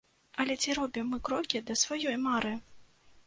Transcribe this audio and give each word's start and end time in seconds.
Але 0.43 0.53
ці 0.63 0.75
робім 0.77 1.11
мы 1.15 1.19
крокі 1.27 1.61
да 1.69 1.77
сваёй 1.83 2.17
мары? 2.25 2.53